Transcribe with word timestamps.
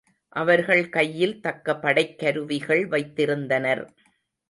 அவர்கள் 0.29 0.89
கையில் 0.89 1.41
தக்க 1.41 1.75
படைக் 1.77 2.19
கருவிகள் 2.19 2.87
வைத்திருந்தனர். 2.87 3.83